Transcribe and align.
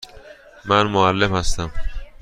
من 0.65 0.85
معلم 0.87 1.35
هستم. 1.35 1.71